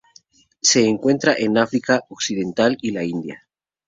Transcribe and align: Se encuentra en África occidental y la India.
Se 0.63 0.83
encuentra 0.87 1.35
en 1.37 1.59
África 1.59 2.01
occidental 2.09 2.75
y 2.81 2.89
la 2.89 3.03
India. 3.03 3.47